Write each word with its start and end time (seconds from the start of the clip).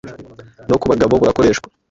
no 0.67 0.75
ku 0.81 0.85
bagabo 0.91 1.13
burakoreshwa 1.21 1.67